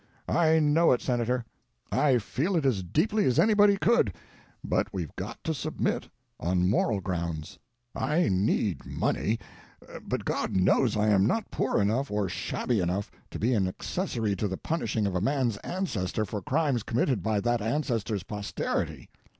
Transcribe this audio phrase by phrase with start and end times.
[0.27, 1.45] I know it, Senator;
[1.91, 4.11] I feel it as deeply as anybody could.
[4.63, 7.59] But we've got to submit—on moral grounds.
[7.95, 9.37] I need money,
[10.01, 14.35] but God knows I am not poor enough or shabby enough to be an accessory
[14.37, 19.11] to the punishing of a man's ancestor for crimes committed by that ancestor's posterity."